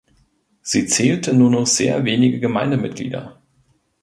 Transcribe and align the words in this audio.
Sie 0.63 0.87
zählte 0.87 1.31
nur 1.31 1.51
noch 1.51 1.67
sehr 1.67 2.03
wenige 2.05 2.39
Gemeindeglieder. 2.39 3.39